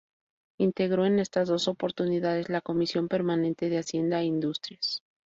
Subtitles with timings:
[0.57, 5.03] Integró en estas dos oportunidades la Comisión permanente de Hacienda e Industrias.